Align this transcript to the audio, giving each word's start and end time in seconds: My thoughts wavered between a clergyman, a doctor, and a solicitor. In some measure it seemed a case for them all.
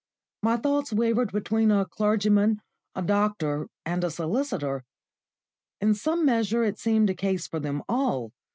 My 0.41 0.57
thoughts 0.57 0.91
wavered 0.91 1.31
between 1.31 1.69
a 1.69 1.85
clergyman, 1.85 2.63
a 2.95 3.03
doctor, 3.03 3.67
and 3.85 4.03
a 4.03 4.09
solicitor. 4.09 4.83
In 5.79 5.93
some 5.93 6.25
measure 6.25 6.63
it 6.63 6.79
seemed 6.79 7.11
a 7.11 7.13
case 7.13 7.45
for 7.45 7.59
them 7.59 7.83
all. 7.87 8.31